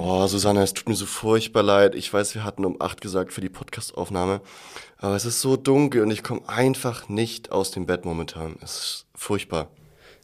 Oh, 0.00 0.28
Susanne, 0.28 0.62
es 0.62 0.74
tut 0.74 0.88
mir 0.88 0.94
so 0.94 1.06
furchtbar 1.06 1.64
leid. 1.64 1.96
Ich 1.96 2.12
weiß, 2.12 2.36
wir 2.36 2.44
hatten 2.44 2.64
um 2.64 2.80
acht 2.80 3.00
gesagt 3.00 3.32
für 3.32 3.40
die 3.40 3.48
Podcastaufnahme. 3.48 4.40
Aber 4.96 5.16
es 5.16 5.24
ist 5.24 5.40
so 5.40 5.56
dunkel 5.56 6.02
und 6.02 6.12
ich 6.12 6.22
komme 6.22 6.48
einfach 6.48 7.08
nicht 7.08 7.50
aus 7.50 7.72
dem 7.72 7.84
Bett 7.84 8.04
momentan. 8.04 8.56
Es 8.62 8.78
ist 8.78 9.06
furchtbar. 9.16 9.70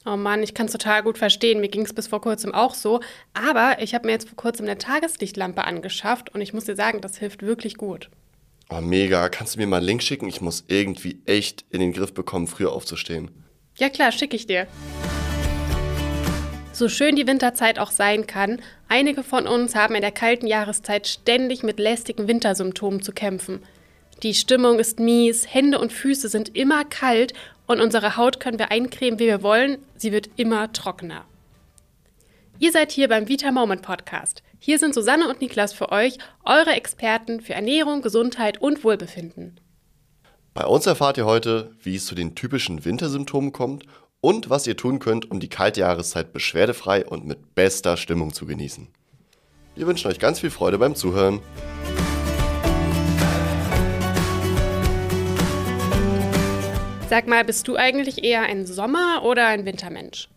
Oh 0.07 0.17
Mann, 0.17 0.45
ich 0.45 0.55
kann 0.55 0.67
es 0.67 0.73
total 0.73 1.03
gut 1.03 1.19
verstehen. 1.19 1.61
Mir 1.61 1.69
ging 1.69 1.83
es 1.83 1.93
bis 1.93 2.07
vor 2.07 2.21
kurzem 2.21 2.55
auch 2.55 2.73
so. 2.75 3.01
Aber 3.33 3.83
ich 3.83 3.97
habe 3.97 4.07
mir 4.07 4.13
jetzt 4.13 4.29
vor 4.29 4.37
kurzem 4.37 4.67
eine 4.67 4.79
Tageslichtlampe 4.79 5.65
angeschafft 5.65 6.33
und 6.33 6.41
ich 6.41 6.53
muss 6.53 6.67
dir 6.67 6.77
sagen, 6.77 7.01
das 7.01 7.17
hilft 7.17 7.43
wirklich 7.43 7.77
gut. 7.77 8.11
Oh, 8.71 8.81
mega. 8.81 9.29
Kannst 9.29 9.57
du 9.57 9.59
mir 9.59 9.67
mal 9.67 9.79
einen 9.79 9.87
Link 9.87 10.05
schicken? 10.05 10.29
Ich 10.29 10.41
muss 10.41 10.65
irgendwie 10.69 11.21
echt 11.27 11.65
in 11.71 11.81
den 11.81 11.93
Griff 11.93 12.15
bekommen, 12.15 12.47
früher 12.47 12.73
aufzustehen. 12.73 13.31
Ja 13.77 13.89
klar, 13.89 14.13
schicke 14.13 14.37
ich 14.37 14.47
dir. 14.47 14.69
So 16.75 16.89
schön 16.89 17.15
die 17.15 17.29
Winterzeit 17.29 17.79
auch 17.79 17.93
sein 17.93 18.27
kann, 18.27 18.61
einige 18.89 19.23
von 19.23 19.47
uns 19.47 19.77
haben 19.77 19.95
in 19.95 20.01
der 20.01 20.11
kalten 20.11 20.49
Jahreszeit 20.49 21.07
ständig 21.07 21.63
mit 21.63 21.79
lästigen 21.79 22.27
Wintersymptomen 22.27 23.01
zu 23.01 23.13
kämpfen. 23.13 23.63
Die 24.25 24.35
Stimmung 24.35 24.81
ist 24.81 24.99
mies, 24.99 25.47
Hände 25.55 25.79
und 25.79 25.93
Füße 25.93 26.29
sind 26.29 26.57
immer 26.57 26.85
kalt 26.85 27.33
und 27.69 27.81
unsere 27.81 28.17
Haut 28.17 28.41
können 28.41 28.59
wir 28.59 28.73
eincremen, 28.73 29.21
wie 29.21 29.27
wir 29.27 29.45
wollen, 29.45 29.79
sie 29.97 30.11
wird 30.11 30.31
immer 30.35 30.73
trockener. 30.73 31.25
Ihr 32.59 32.73
seid 32.73 32.91
hier 32.91 33.07
beim 33.07 33.29
Vita 33.29 33.53
Moment 33.53 33.83
Podcast. 33.83 34.43
Hier 34.59 34.81
sind 34.81 34.95
Susanne 34.95 35.29
und 35.29 35.41
Niklas 35.41 35.73
für 35.73 35.93
euch, 35.93 36.19
eure 36.45 36.73
Experten 36.73 37.41
für 37.41 37.55
Ernährung, 37.55 38.03
Gesundheit 38.03 38.61
und 38.61 38.83
Wohlbefinden. 38.83 39.61
Bei 40.55 40.67
uns 40.67 40.87
erfahrt 40.87 41.19
ihr 41.19 41.27
heute, 41.27 41.73
wie 41.83 41.95
es 41.95 42.07
zu 42.07 42.17
den 42.17 42.35
typischen 42.35 42.85
Wintersymptomen 42.85 43.53
kommt 43.53 43.85
und 44.25 44.49
was 44.49 44.67
ihr 44.67 44.75
tun 44.75 45.01
könnt, 45.01 45.31
um 45.31 45.39
die 45.39 45.51
kalte 45.51 45.81
Jahreszeit 45.81 46.33
beschwerdefrei 46.33 47.05
und 47.05 47.27
mit 47.27 47.55
bester 47.55 47.99
Stimmung 47.99 48.33
zu 48.33 48.47
genießen. 48.47 48.89
Wir 49.75 49.87
wünschen 49.87 50.11
euch 50.11 50.19
ganz 50.19 50.41
viel 50.41 50.49
Freude 50.49 50.79
beim 50.79 50.95
Zuhören. 50.95 51.41
Sag 57.11 57.29
mal, 57.29 57.45
bist 57.45 57.69
du 57.69 57.77
eigentlich 57.77 58.25
eher 58.25 58.45
ein 58.45 58.65
Sommer- 58.65 59.25
oder 59.25 59.47
ein 59.47 59.67
Wintermensch? 59.67 60.31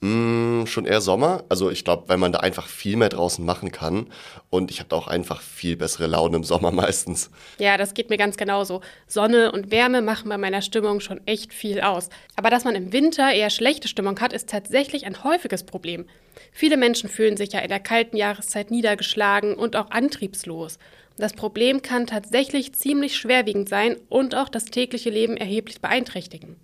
Mm, 0.00 0.66
schon 0.66 0.84
eher 0.84 1.00
Sommer. 1.00 1.44
Also 1.48 1.70
ich 1.70 1.84
glaube, 1.84 2.08
weil 2.08 2.18
man 2.18 2.30
da 2.30 2.38
einfach 2.38 2.68
viel 2.68 2.96
mehr 2.96 3.08
draußen 3.08 3.44
machen 3.44 3.72
kann. 3.72 4.06
Und 4.48 4.70
ich 4.70 4.78
habe 4.78 4.88
da 4.88 4.96
auch 4.96 5.08
einfach 5.08 5.40
viel 5.40 5.76
bessere 5.76 6.06
Laune 6.06 6.36
im 6.36 6.44
Sommer 6.44 6.70
meistens. 6.72 7.30
Ja, 7.58 7.76
das 7.76 7.94
geht 7.94 8.10
mir 8.10 8.16
ganz 8.16 8.36
genauso. 8.36 8.80
Sonne 9.08 9.50
und 9.50 9.70
Wärme 9.70 10.00
machen 10.00 10.28
bei 10.28 10.38
meiner 10.38 10.62
Stimmung 10.62 11.00
schon 11.00 11.20
echt 11.26 11.52
viel 11.52 11.80
aus. 11.80 12.10
Aber 12.36 12.50
dass 12.50 12.64
man 12.64 12.76
im 12.76 12.92
Winter 12.92 13.32
eher 13.32 13.50
schlechte 13.50 13.88
Stimmung 13.88 14.20
hat, 14.20 14.32
ist 14.32 14.48
tatsächlich 14.48 15.04
ein 15.04 15.24
häufiges 15.24 15.64
Problem. 15.64 16.06
Viele 16.52 16.76
Menschen 16.76 17.08
fühlen 17.08 17.36
sich 17.36 17.52
ja 17.52 17.60
in 17.60 17.68
der 17.68 17.80
kalten 17.80 18.16
Jahreszeit 18.16 18.70
niedergeschlagen 18.70 19.54
und 19.54 19.74
auch 19.74 19.90
antriebslos. 19.90 20.78
Das 21.16 21.32
Problem 21.32 21.82
kann 21.82 22.06
tatsächlich 22.06 22.74
ziemlich 22.74 23.16
schwerwiegend 23.16 23.68
sein 23.68 23.96
und 24.08 24.36
auch 24.36 24.48
das 24.48 24.66
tägliche 24.66 25.10
Leben 25.10 25.36
erheblich 25.36 25.80
beeinträchtigen. 25.80 26.54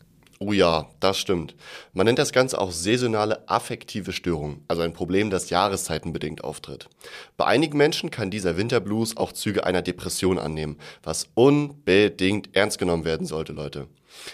Oh 0.47 0.53
ja, 0.53 0.91
das 1.01 1.17
stimmt. 1.17 1.55
Man 1.95 2.05
nennt 2.05 2.19
das 2.19 2.31
Ganze 2.31 2.61
auch 2.61 2.71
saisonale 2.71 3.49
affektive 3.49 4.13
Störung, 4.13 4.63
also 4.69 4.83
ein 4.83 4.93
Problem, 4.93 5.31
das 5.31 5.49
jahreszeitenbedingt 5.49 6.45
auftritt. 6.45 6.91
Bei 7.39 7.47
einigen 7.47 7.79
Menschen 7.79 8.11
kann 8.11 8.31
dieser 8.31 8.59
Winterblues 8.59 9.17
auch 9.17 9.33
Züge 9.33 9.65
einer 9.65 9.81
Depression 9.81 10.39
annehmen, 10.39 10.77
was 11.03 11.29
unbedingt 11.33 12.55
ernst 12.55 12.79
genommen 12.79 13.07
werden 13.07 13.27
sollte, 13.27 13.55
Leute. 13.55 13.87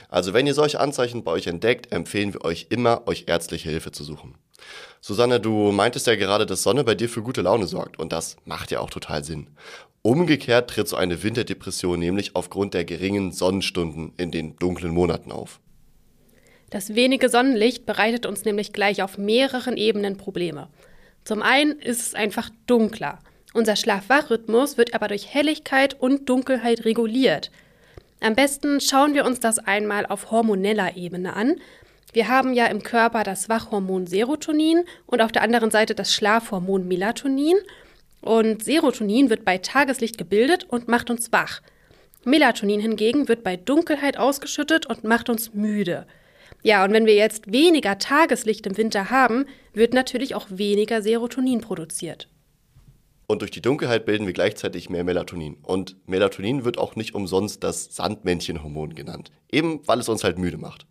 Also 0.08 0.33
wenn 0.33 0.48
ihr 0.48 0.55
solche 0.55 0.80
Anzeichen 0.80 1.22
bei 1.22 1.30
euch 1.30 1.47
entdeckt, 1.47 1.92
empfehlen 1.92 2.34
wir 2.34 2.45
euch 2.45 2.67
immer, 2.70 3.06
euch 3.06 3.27
ärztliche 3.28 3.70
Hilfe 3.70 3.92
zu 3.92 4.02
suchen. 4.02 4.34
Susanne, 5.00 5.39
du 5.39 5.70
meintest 5.70 6.08
ja 6.08 6.17
gerade, 6.17 6.45
dass 6.45 6.64
Sonne 6.64 6.83
bei 6.83 6.97
dir 6.97 7.08
für 7.08 7.22
gute 7.22 7.42
Laune 7.42 7.69
sorgt 7.69 8.00
und 8.00 8.12
das 8.12 8.36
macht 8.45 8.72
ja 8.72 8.80
auch 8.80 8.91
total 8.91 9.22
Sinn. 9.22 9.47
Umgekehrt 10.02 10.70
tritt 10.70 10.89
so 10.89 10.97
eine 10.97 11.22
Winterdepression 11.22 12.00
nämlich 12.00 12.34
aufgrund 12.34 12.74
der 12.74 12.84
geringen 12.84 13.30
Sonnenstunden 13.30 14.12
in 14.17 14.33
den 14.33 14.57
dunklen 14.57 14.92
Monaten 14.92 15.30
auf. 15.30 15.61
Das 16.70 16.95
wenige 16.95 17.29
Sonnenlicht 17.29 17.85
bereitet 17.85 18.27
uns 18.27 18.45
nämlich 18.45 18.73
gleich 18.73 19.03
auf 19.03 19.19
mehreren 19.19 19.77
Ebenen 19.77 20.17
Probleme. 20.17 20.69
Zum 21.25 21.42
einen 21.42 21.79
ist 21.81 22.01
es 22.01 22.14
einfach 22.14 22.51
dunkler. 22.67 23.19
Unser 23.53 23.75
Schlaf-Wach-Rhythmus 23.75 24.79
wird 24.79 24.95
aber 24.95 25.08
durch 25.08 25.35
Helligkeit 25.35 26.01
und 26.01 26.29
Dunkelheit 26.29 26.85
reguliert. 26.85 27.51
Am 28.20 28.36
besten 28.36 28.81
schauen 28.81 29.14
wir 29.14 29.25
uns 29.25 29.41
das 29.41 29.58
einmal 29.58 30.07
auf 30.07 30.31
hormoneller 30.31 30.97
Ebene 30.97 31.35
an. 31.35 31.57
Wir 32.13 32.29
haben 32.29 32.55
ja 32.55 32.67
im 32.67 32.83
Körper 32.83 33.25
das 33.25 33.48
Wachhormon 33.48 34.07
Serotonin 34.07 34.85
und 35.07 35.20
auf 35.23 35.33
der 35.33 35.42
anderen 35.42 35.70
Seite 35.70 35.95
das 35.95 36.14
Schlafhormon 36.14 36.87
Melatonin. 36.87 37.57
Und 38.20 38.63
Serotonin 38.63 39.31
wird 39.31 39.45
bei 39.45 39.58
Tageslicht 39.58 40.19
gebildet 40.19 40.64
und 40.69 40.87
macht 40.87 41.11
uns 41.11 41.33
wach. 41.33 41.63
Melatonin 42.25 42.81
hingegen 42.81 43.29
wird 43.29 43.42
bei 43.42 43.57
Dunkelheit 43.57 44.19
ausgeschüttet 44.19 44.87
und 44.87 45.02
macht 45.02 45.31
uns 45.31 45.55
müde. 45.55 46.07
Ja, 46.62 46.84
und 46.84 46.92
wenn 46.92 47.06
wir 47.06 47.14
jetzt 47.14 47.52
weniger 47.52 47.98
Tageslicht 47.98 48.66
im 48.66 48.76
Winter 48.76 49.10
haben, 49.10 49.46
wird 49.72 49.94
natürlich 49.94 50.34
auch 50.34 50.46
weniger 50.50 51.02
Serotonin 51.02 51.60
produziert. 51.60 52.28
Und 53.30 53.42
durch 53.42 53.52
die 53.52 53.63
Dunkelheit 53.63 54.07
bilden 54.07 54.27
wir 54.27 54.33
gleichzeitig 54.33 54.91
mehr 54.91 55.05
Melatonin. 55.05 55.57
Und 55.63 55.95
Melatonin 56.08 56.64
wird 56.64 56.79
auch 56.79 56.96
nicht 56.96 57.14
umsonst 57.14 57.63
das 57.63 57.95
Sandmännchenhormon 57.95 58.96
genannt. 58.96 59.30
Eben 59.52 59.86
weil 59.86 60.01
es 60.01 60.08
uns 60.08 60.24
halt 60.24 60.36
müde 60.36 60.58
macht. 60.58 60.85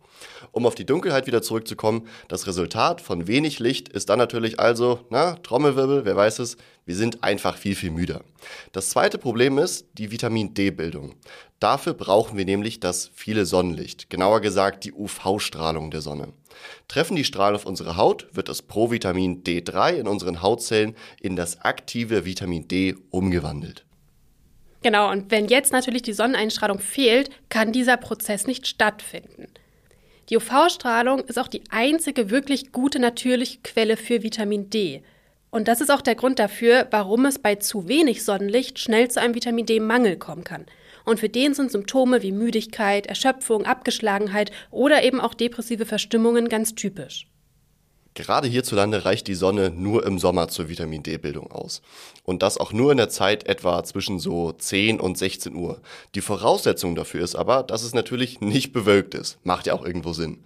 Um 0.50 0.64
auf 0.64 0.74
die 0.74 0.86
Dunkelheit 0.86 1.26
wieder 1.26 1.42
zurückzukommen, 1.42 2.08
das 2.28 2.46
Resultat 2.46 3.02
von 3.02 3.26
wenig 3.26 3.58
Licht 3.58 3.90
ist 3.90 4.08
dann 4.08 4.18
natürlich 4.18 4.58
also, 4.58 5.00
na, 5.10 5.34
Trommelwirbel, 5.34 6.06
wer 6.06 6.16
weiß 6.16 6.38
es, 6.38 6.56
wir 6.86 6.96
sind 6.96 7.22
einfach 7.22 7.58
viel, 7.58 7.74
viel 7.74 7.90
müder. 7.90 8.22
Das 8.72 8.88
zweite 8.88 9.18
Problem 9.18 9.58
ist 9.58 9.88
die 9.98 10.10
Vitamin 10.10 10.54
D-Bildung. 10.54 11.16
Dafür 11.58 11.92
brauchen 11.92 12.38
wir 12.38 12.46
nämlich 12.46 12.80
das 12.80 13.10
viele 13.12 13.44
Sonnenlicht, 13.44 14.08
genauer 14.08 14.40
gesagt 14.40 14.84
die 14.84 14.94
UV-Strahlung 14.94 15.90
der 15.90 16.00
Sonne. 16.00 16.32
Treffen 16.88 17.16
die 17.16 17.24
Strahlen 17.24 17.54
auf 17.54 17.66
unsere 17.66 17.96
Haut, 17.96 18.28
wird 18.32 18.48
das 18.48 18.62
Provitamin 18.62 19.42
D3 19.44 19.94
in 19.94 20.08
unseren 20.08 20.42
Hautzellen 20.42 20.96
in 21.20 21.36
das 21.36 21.60
aktive 21.62 22.24
Vitamin 22.24 22.68
D 22.68 22.96
umgewandelt. 23.10 23.84
Genau, 24.82 25.10
und 25.10 25.30
wenn 25.30 25.46
jetzt 25.48 25.72
natürlich 25.72 26.02
die 26.02 26.14
Sonneneinstrahlung 26.14 26.78
fehlt, 26.78 27.30
kann 27.48 27.72
dieser 27.72 27.96
Prozess 27.96 28.46
nicht 28.46 28.66
stattfinden. 28.66 29.48
Die 30.30 30.36
UV-Strahlung 30.36 31.20
ist 31.20 31.38
auch 31.38 31.48
die 31.48 31.62
einzige 31.70 32.30
wirklich 32.30 32.72
gute 32.72 32.98
natürliche 32.98 33.58
Quelle 33.62 33.96
für 33.96 34.22
Vitamin 34.22 34.70
D. 34.70 35.02
Und 35.50 35.66
das 35.66 35.80
ist 35.80 35.90
auch 35.90 36.00
der 36.00 36.14
Grund 36.14 36.38
dafür, 36.38 36.86
warum 36.92 37.26
es 37.26 37.40
bei 37.40 37.56
zu 37.56 37.88
wenig 37.88 38.24
Sonnenlicht 38.24 38.78
schnell 38.78 39.10
zu 39.10 39.20
einem 39.20 39.34
Vitamin 39.34 39.66
D-Mangel 39.66 40.16
kommen 40.16 40.44
kann. 40.44 40.66
Und 41.10 41.18
für 41.18 41.28
den 41.28 41.54
sind 41.54 41.72
Symptome 41.72 42.22
wie 42.22 42.30
Müdigkeit, 42.30 43.06
Erschöpfung, 43.06 43.66
Abgeschlagenheit 43.66 44.52
oder 44.70 45.02
eben 45.02 45.20
auch 45.20 45.34
depressive 45.34 45.84
Verstimmungen 45.84 46.48
ganz 46.48 46.76
typisch. 46.76 47.26
Gerade 48.14 48.48
hierzulande 48.48 49.04
reicht 49.04 49.28
die 49.28 49.34
Sonne 49.34 49.70
nur 49.70 50.04
im 50.04 50.18
Sommer 50.18 50.48
zur 50.48 50.68
Vitamin 50.68 51.04
D-Bildung 51.04 51.52
aus. 51.52 51.80
Und 52.24 52.42
das 52.42 52.58
auch 52.58 52.72
nur 52.72 52.90
in 52.90 52.96
der 52.96 53.08
Zeit 53.08 53.46
etwa 53.46 53.84
zwischen 53.84 54.18
so 54.18 54.50
10 54.50 54.98
und 54.98 55.16
16 55.16 55.54
Uhr. 55.54 55.80
Die 56.16 56.20
Voraussetzung 56.20 56.96
dafür 56.96 57.22
ist 57.22 57.36
aber, 57.36 57.62
dass 57.62 57.84
es 57.84 57.94
natürlich 57.94 58.40
nicht 58.40 58.72
bewölkt 58.72 59.14
ist. 59.14 59.38
Macht 59.44 59.66
ja 59.66 59.74
auch 59.74 59.84
irgendwo 59.84 60.12
Sinn. 60.12 60.42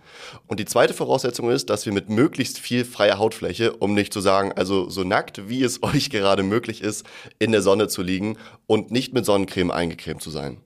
Und 0.47 0.60
die 0.60 0.66
zweite 0.66 0.92
Voraussetzung 0.92 1.50
ist, 1.50 1.70
dass 1.70 1.86
wir 1.86 1.92
mit 1.94 2.10
möglichst 2.10 2.58
viel 2.58 2.84
freier 2.84 3.19
Hautfläche, 3.19 3.72
um 3.72 3.94
nicht 3.94 4.12
zu 4.12 4.20
sagen, 4.20 4.53
also 4.53 4.91
so 4.91 5.03
nackt, 5.03 5.48
wie 5.48 5.62
es 5.62 5.82
euch 5.82 6.10
gerade 6.10 6.42
möglich 6.42 6.82
ist, 6.82 7.06
in 7.38 7.50
der 7.50 7.62
Sonne 7.62 7.88
zu 7.88 8.03
liegen 8.03 8.36
und 8.66 8.91
nicht 8.91 9.14
mit 9.14 9.24
Sonnencreme 9.24 9.70
eingecremt 9.70 10.20
zu 10.20 10.30
sein. 10.30 10.58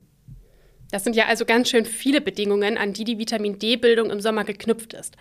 Das 0.90 1.04
sind 1.04 1.14
ja 1.14 1.26
also 1.26 1.44
ganz 1.44 1.68
schön 1.68 1.84
viele 1.84 2.20
Bedingungen, 2.20 2.76
an 2.76 2.92
die 2.92 3.04
die 3.04 3.18
Vitamin 3.18 3.58
D-Bildung 3.58 4.10
im 4.10 4.20
Sommer 4.20 4.44
geknüpft 4.44 4.94
ist. 4.94 5.16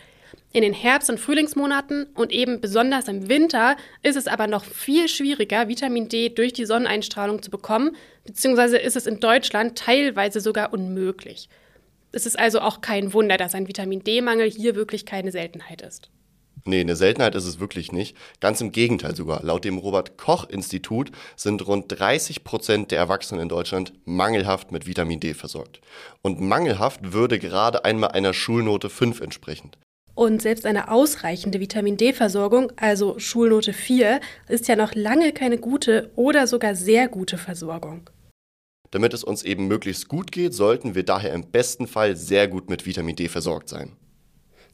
In 0.53 0.61
den 0.61 0.73
Herbst- 0.73 1.09
und 1.09 1.19
Frühlingsmonaten 1.19 2.07
und 2.15 2.31
eben 2.31 2.61
besonders 2.61 3.07
im 3.07 3.29
Winter 3.29 3.75
ist 4.01 4.15
es 4.15 4.27
aber 4.27 4.47
noch 4.47 4.65
viel 4.65 5.07
schwieriger, 5.07 5.67
Vitamin 5.67 6.09
D 6.09 6.29
durch 6.29 6.53
die 6.53 6.66
Sonneneinstrahlung 6.66 7.41
zu 7.41 7.52
bekommen, 7.52 7.96
beziehungsweise 8.25 8.78
ist 8.78 8.96
es 8.96 9.07
in 9.07 9.19
Deutschland 9.19 9.78
teilweise 9.78 10.40
sogar 10.40 10.73
unmöglich. 10.73 11.49
Es 12.11 12.25
ist 12.25 12.40
also 12.40 12.61
auch 12.61 12.81
kein 12.81 13.13
Wunder, 13.13 13.37
dass 13.37 13.53
ein 13.53 13.67
Vitamin 13.67 14.03
D-Mangel 14.03 14.49
hier 14.49 14.75
wirklich 14.75 15.05
keine 15.05 15.31
Seltenheit 15.31 15.81
ist. 15.81 16.09
Nee, 16.67 16.81
eine 16.81 16.97
Seltenheit 16.97 17.34
ist 17.35 17.46
es 17.46 17.59
wirklich 17.59 17.93
nicht. 17.93 18.17
Ganz 18.41 18.59
im 18.59 18.73
Gegenteil 18.73 19.16
sogar. 19.16 19.41
Laut 19.41 19.63
dem 19.63 19.78
Robert-Koch-Institut 19.78 21.11
sind 21.37 21.66
rund 21.66 21.85
30 21.87 22.43
Prozent 22.43 22.91
der 22.91 22.99
Erwachsenen 22.99 23.43
in 23.43 23.49
Deutschland 23.49 23.93
mangelhaft 24.03 24.72
mit 24.73 24.85
Vitamin 24.85 25.22
D 25.22 25.34
versorgt. 25.34 25.79
Und 26.22 26.41
mangelhaft 26.41 27.13
würde 27.13 27.40
gerade 27.40 27.85
einmal 27.85 28.11
einer 28.11 28.34
Schulnote 28.34 28.90
5 28.90 29.22
entsprechen. 29.22 29.72
Und 30.17 30.41
selbst 30.41 30.66
eine 30.66 30.90
ausreichende 30.90 31.59
Vitamin 31.59 31.96
D-Versorgung, 31.96 32.72
also 32.75 33.19
Schulnote 33.19 33.72
4, 33.72 34.19
ist 34.49 34.67
ja 34.67 34.75
noch 34.75 34.96
lange 34.96 35.31
keine 35.31 35.59
gute 35.59 36.09
oder 36.16 36.47
sogar 36.47 36.73
sehr 36.73 37.08
gute 37.08 37.37
Versorgung. 37.37 38.09
Damit 38.90 39.14
es 39.14 39.23
uns 39.23 39.43
eben 39.43 39.67
möglichst 39.67 40.08
gut 40.08 40.31
geht, 40.31 40.55
sollten 40.55 40.96
wir 40.96 41.03
daher 41.03 41.34
im 41.34 41.52
besten 41.52 41.85
Fall 41.85 42.16
sehr 42.16 42.47
gut 42.47 42.67
mit 42.67 42.87
Vitamin 42.87 43.16
D 43.16 43.28
versorgt 43.28 43.69
sein. 43.69 43.96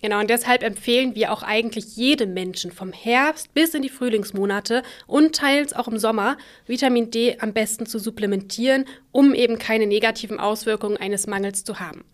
Genau, 0.01 0.21
und 0.21 0.29
deshalb 0.29 0.63
empfehlen 0.63 1.13
wir 1.13 1.33
auch 1.33 1.43
eigentlich 1.43 1.97
jedem 1.97 2.33
Menschen 2.33 2.71
vom 2.71 2.93
Herbst 2.93 3.53
bis 3.53 3.73
in 3.73 3.81
die 3.81 3.89
Frühlingsmonate 3.89 4.81
und 5.07 5.35
teils 5.35 5.73
auch 5.73 5.89
im 5.89 5.97
Sommer 5.97 6.37
Vitamin 6.67 7.11
D 7.11 7.37
am 7.41 7.51
besten 7.51 7.85
zu 7.85 7.99
supplementieren, 7.99 8.85
um 9.11 9.33
eben 9.33 9.59
keine 9.59 9.87
negativen 9.87 10.39
Auswirkungen 10.39 10.95
eines 10.95 11.27
Mangels 11.27 11.65
zu 11.65 11.81
haben. 11.81 12.05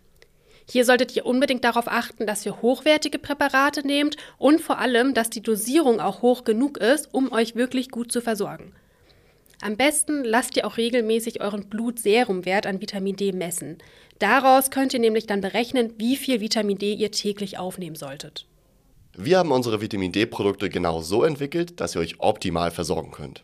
Hier 0.71 0.86
solltet 0.86 1.16
ihr 1.16 1.25
unbedingt 1.25 1.63
darauf 1.63 1.88
achten, 1.88 2.27
dass 2.27 2.45
ihr 2.45 2.62
hochwertige 2.62 3.18
Präparate 3.18 3.86
nehmt 3.86 4.18
und 4.38 4.62
vor 4.62 4.77
allem, 4.77 5.13
dass 5.13 5.30
die 5.30 5.42
Dosierung 5.42 6.00
auch 6.00 6.21
hoch 6.21 6.44
genug 6.44 6.77
ist, 6.77 7.12
um 7.12 7.31
euch 7.31 7.56
wirklich 7.56 7.89
gut 7.89 8.12
zu 8.12 8.21
versorgen. 8.21 8.74
Am 9.62 9.75
besten 9.75 10.24
lasst 10.24 10.56
ihr 10.56 10.66
auch 10.66 10.77
regelmäßig 10.77 11.42
euren 11.42 11.68
Blutserumwert 11.68 12.66
an 12.66 12.81
Vitamin 12.81 13.16
D 13.16 13.31
messen. 13.33 13.80
Daraus 14.19 14.69
könnt 14.69 14.94
ihr 14.94 15.00
nämlich 15.00 15.25
dann 15.25 15.42
berechnen, 15.42 15.95
wie 15.98 16.16
viel 16.16 16.39
Vitamin 16.39 16.77
D 16.77 16.94
ihr 16.94 17.12
täglich 17.12 17.57
aufnehmen 17.57 17.95
solltet. 17.95 18.45
Wir 19.18 19.39
haben 19.39 19.51
unsere 19.51 19.81
Vitamin 19.81 20.12
D-Produkte 20.12 20.69
genau 20.69 21.01
so 21.01 21.24
entwickelt, 21.24 21.81
dass 21.81 21.95
ihr 21.95 22.01
euch 22.01 22.19
optimal 22.19 22.71
versorgen 22.71 23.12
könnt. 23.12 23.44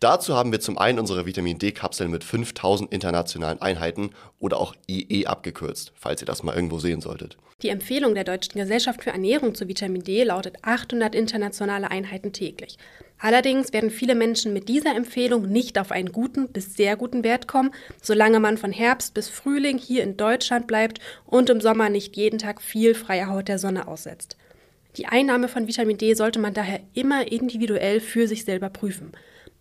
Dazu 0.00 0.34
haben 0.34 0.52
wir 0.52 0.60
zum 0.60 0.76
einen 0.76 0.98
unsere 0.98 1.24
Vitamin 1.24 1.58
D-Kapseln 1.58 2.10
mit 2.10 2.24
5000 2.24 2.92
internationalen 2.92 3.62
Einheiten 3.62 4.10
oder 4.38 4.58
auch 4.58 4.74
IE 4.88 5.26
abgekürzt, 5.26 5.92
falls 5.94 6.20
ihr 6.20 6.26
das 6.26 6.42
mal 6.42 6.54
irgendwo 6.54 6.78
sehen 6.78 7.00
solltet. 7.00 7.38
Die 7.62 7.68
Empfehlung 7.68 8.14
der 8.14 8.24
Deutschen 8.24 8.60
Gesellschaft 8.60 9.02
für 9.04 9.10
Ernährung 9.10 9.54
zu 9.54 9.68
Vitamin 9.68 10.02
D 10.02 10.24
lautet 10.24 10.56
800 10.62 11.14
internationale 11.14 11.90
Einheiten 11.90 12.32
täglich. 12.32 12.76
Allerdings 13.18 13.72
werden 13.72 13.90
viele 13.90 14.14
Menschen 14.14 14.52
mit 14.52 14.68
dieser 14.68 14.94
Empfehlung 14.94 15.48
nicht 15.48 15.78
auf 15.78 15.92
einen 15.92 16.12
guten 16.12 16.48
bis 16.48 16.74
sehr 16.74 16.96
guten 16.96 17.24
Wert 17.24 17.48
kommen, 17.48 17.70
solange 18.02 18.40
man 18.40 18.58
von 18.58 18.72
Herbst 18.72 19.14
bis 19.14 19.30
Frühling 19.30 19.78
hier 19.78 20.02
in 20.02 20.18
Deutschland 20.18 20.66
bleibt 20.66 20.98
und 21.24 21.48
im 21.48 21.60
Sommer 21.60 21.88
nicht 21.88 22.16
jeden 22.16 22.38
Tag 22.38 22.60
viel 22.60 22.94
freie 22.94 23.28
Haut 23.28 23.48
der 23.48 23.58
Sonne 23.58 23.88
aussetzt. 23.88 24.36
Die 24.96 25.06
Einnahme 25.06 25.48
von 25.48 25.66
Vitamin 25.66 25.96
D 25.96 26.14
sollte 26.14 26.38
man 26.38 26.52
daher 26.52 26.80
immer 26.92 27.30
individuell 27.30 28.00
für 28.00 28.28
sich 28.28 28.44
selber 28.44 28.68
prüfen. 28.68 29.12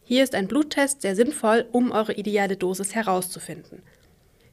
Hier 0.06 0.24
ist 0.24 0.36
ein 0.36 0.48
Bluttest 0.48 1.02
sehr 1.02 1.16
sinnvoll, 1.16 1.66
um 1.72 1.92
eure 1.92 2.14
ideale 2.14 2.58
Dosis 2.58 2.94
herauszufinden. 2.94 3.82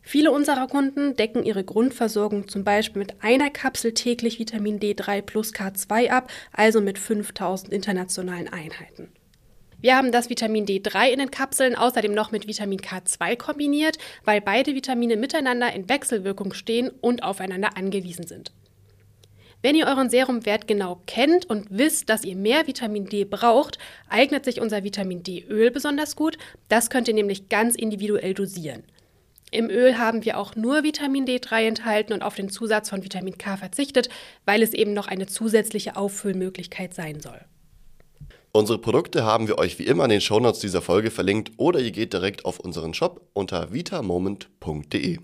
Viele 0.02 0.30
unserer 0.30 0.66
Kunden 0.66 1.16
decken 1.16 1.44
ihre 1.44 1.64
Grundversorgung 1.64 2.48
zum 2.48 2.64
Beispiel 2.64 3.00
mit 3.00 3.22
einer 3.22 3.50
Kapsel 3.50 3.92
täglich 3.92 4.38
Vitamin 4.38 4.80
D3 4.80 5.22
plus 5.22 5.52
K2 5.52 6.10
ab, 6.10 6.30
also 6.52 6.80
mit 6.80 6.98
5000 6.98 7.72
internationalen 7.72 8.48
Einheiten. 8.48 9.08
Wir 9.80 9.96
haben 9.96 10.12
das 10.12 10.30
Vitamin 10.30 10.66
D3 10.66 11.08
in 11.08 11.18
den 11.18 11.30
Kapseln 11.30 11.74
außerdem 11.74 12.12
noch 12.12 12.30
mit 12.32 12.46
Vitamin 12.46 12.80
K2 12.80 13.36
kombiniert, 13.36 13.98
weil 14.24 14.40
beide 14.40 14.74
Vitamine 14.74 15.16
miteinander 15.16 15.72
in 15.72 15.88
Wechselwirkung 15.88 16.52
stehen 16.52 16.90
und 17.00 17.22
aufeinander 17.22 17.76
angewiesen 17.76 18.26
sind. 18.26 18.52
Wenn 19.62 19.74
ihr 19.74 19.86
euren 19.86 20.08
Serumwert 20.08 20.66
genau 20.66 21.02
kennt 21.06 21.44
und 21.44 21.66
wisst, 21.70 22.08
dass 22.08 22.24
ihr 22.24 22.34
mehr 22.34 22.66
Vitamin 22.66 23.06
D 23.06 23.24
braucht, 23.24 23.78
eignet 24.08 24.46
sich 24.46 24.60
unser 24.60 24.84
Vitamin 24.84 25.22
D-Öl 25.22 25.70
besonders 25.70 26.16
gut. 26.16 26.38
Das 26.68 26.88
könnt 26.88 27.08
ihr 27.08 27.14
nämlich 27.14 27.50
ganz 27.50 27.74
individuell 27.74 28.32
dosieren. 28.32 28.84
Im 29.50 29.68
Öl 29.68 29.98
haben 29.98 30.24
wir 30.24 30.38
auch 30.38 30.56
nur 30.56 30.82
Vitamin 30.82 31.26
D3 31.26 31.66
enthalten 31.66 32.12
und 32.12 32.22
auf 32.22 32.36
den 32.36 32.48
Zusatz 32.48 32.88
von 32.88 33.04
Vitamin 33.04 33.36
K 33.36 33.56
verzichtet, 33.56 34.08
weil 34.46 34.62
es 34.62 34.72
eben 34.72 34.94
noch 34.94 35.08
eine 35.08 35.26
zusätzliche 35.26 35.96
Auffüllmöglichkeit 35.96 36.94
sein 36.94 37.20
soll. 37.20 37.40
Unsere 38.52 38.78
Produkte 38.78 39.24
haben 39.24 39.46
wir 39.46 39.58
euch 39.58 39.78
wie 39.78 39.86
immer 39.86 40.04
in 40.04 40.10
den 40.10 40.20
Shownotes 40.20 40.60
dieser 40.60 40.82
Folge 40.82 41.10
verlinkt 41.10 41.52
oder 41.56 41.80
ihr 41.80 41.92
geht 41.92 42.12
direkt 42.12 42.44
auf 42.44 42.60
unseren 42.60 42.94
Shop 42.94 43.28
unter 43.32 43.72
vitamoment.de. 43.72 45.18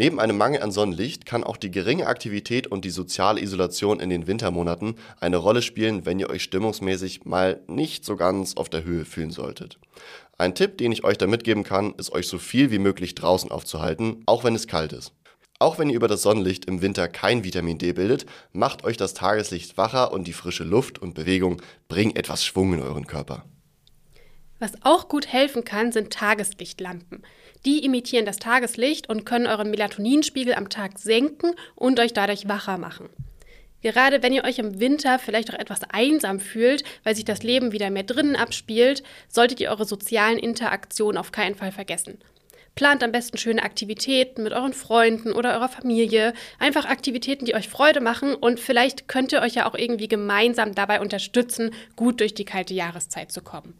Neben 0.00 0.18
einem 0.18 0.38
Mangel 0.38 0.62
an 0.62 0.72
Sonnenlicht 0.72 1.26
kann 1.26 1.44
auch 1.44 1.58
die 1.58 1.70
geringe 1.70 2.06
Aktivität 2.06 2.66
und 2.66 2.86
die 2.86 2.90
soziale 2.90 3.38
Isolation 3.38 4.00
in 4.00 4.08
den 4.08 4.26
Wintermonaten 4.26 4.94
eine 5.20 5.36
Rolle 5.36 5.60
spielen, 5.60 6.06
wenn 6.06 6.18
ihr 6.18 6.30
euch 6.30 6.42
stimmungsmäßig 6.42 7.26
mal 7.26 7.60
nicht 7.66 8.06
so 8.06 8.16
ganz 8.16 8.56
auf 8.56 8.70
der 8.70 8.84
Höhe 8.84 9.04
fühlen 9.04 9.30
solltet. 9.30 9.78
Ein 10.38 10.54
Tipp, 10.54 10.78
den 10.78 10.90
ich 10.90 11.04
euch 11.04 11.18
da 11.18 11.26
mitgeben 11.26 11.64
kann, 11.64 11.92
ist 11.98 12.12
euch 12.12 12.28
so 12.28 12.38
viel 12.38 12.70
wie 12.70 12.78
möglich 12.78 13.14
draußen 13.14 13.50
aufzuhalten, 13.50 14.22
auch 14.24 14.42
wenn 14.42 14.54
es 14.54 14.66
kalt 14.66 14.94
ist. 14.94 15.12
Auch 15.58 15.78
wenn 15.78 15.90
ihr 15.90 15.96
über 15.96 16.08
das 16.08 16.22
Sonnenlicht 16.22 16.64
im 16.64 16.80
Winter 16.80 17.06
kein 17.06 17.44
Vitamin 17.44 17.76
D 17.76 17.92
bildet, 17.92 18.24
macht 18.54 18.84
euch 18.84 18.96
das 18.96 19.12
Tageslicht 19.12 19.76
wacher 19.76 20.14
und 20.14 20.26
die 20.26 20.32
frische 20.32 20.64
Luft 20.64 20.98
und 20.98 21.12
Bewegung 21.12 21.60
bringen 21.88 22.16
etwas 22.16 22.42
Schwung 22.42 22.72
in 22.72 22.80
euren 22.80 23.06
Körper. 23.06 23.44
Was 24.60 24.72
auch 24.82 25.08
gut 25.08 25.26
helfen 25.26 25.64
kann, 25.64 25.90
sind 25.90 26.10
Tageslichtlampen. 26.10 27.22
Die 27.66 27.84
imitieren 27.84 28.24
das 28.24 28.38
Tageslicht 28.38 29.08
und 29.08 29.26
können 29.26 29.46
euren 29.46 29.70
Melatoninspiegel 29.70 30.54
am 30.54 30.68
Tag 30.68 30.98
senken 30.98 31.52
und 31.74 32.00
euch 32.00 32.12
dadurch 32.12 32.48
wacher 32.48 32.78
machen. 32.78 33.10
Gerade 33.82 34.22
wenn 34.22 34.32
ihr 34.32 34.44
euch 34.44 34.58
im 34.58 34.78
Winter 34.78 35.18
vielleicht 35.18 35.52
auch 35.52 35.58
etwas 35.58 35.82
einsam 35.90 36.38
fühlt, 36.38 36.84
weil 37.02 37.14
sich 37.14 37.24
das 37.24 37.42
Leben 37.42 37.72
wieder 37.72 37.90
mehr 37.90 38.02
drinnen 38.02 38.36
abspielt, 38.36 39.02
solltet 39.28 39.60
ihr 39.60 39.70
eure 39.70 39.86
sozialen 39.86 40.38
Interaktionen 40.38 41.18
auf 41.18 41.32
keinen 41.32 41.54
Fall 41.54 41.72
vergessen. 41.72 42.18
Plant 42.74 43.02
am 43.02 43.12
besten 43.12 43.36
schöne 43.36 43.62
Aktivitäten 43.62 44.42
mit 44.42 44.52
euren 44.52 44.72
Freunden 44.72 45.32
oder 45.32 45.54
eurer 45.54 45.68
Familie. 45.68 46.34
Einfach 46.58 46.84
Aktivitäten, 46.86 47.44
die 47.44 47.54
euch 47.54 47.68
Freude 47.68 48.00
machen 48.00 48.34
und 48.34 48.60
vielleicht 48.60 49.08
könnt 49.08 49.32
ihr 49.32 49.40
euch 49.40 49.54
ja 49.54 49.68
auch 49.68 49.74
irgendwie 49.74 50.08
gemeinsam 50.08 50.74
dabei 50.74 51.00
unterstützen, 51.00 51.72
gut 51.96 52.20
durch 52.20 52.34
die 52.34 52.44
kalte 52.44 52.74
Jahreszeit 52.74 53.32
zu 53.32 53.42
kommen. 53.42 53.74